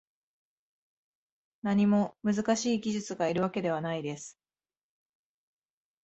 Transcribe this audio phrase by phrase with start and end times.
[1.61, 4.39] 何も難しい技術がいるわけではないです